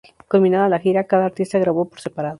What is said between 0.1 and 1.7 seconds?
Culminada la gira cada artista